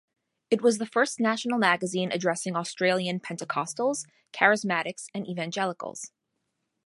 [0.49, 6.11] It was the first national magazine addressing Australian pentecostals, charismatics and evangelicals.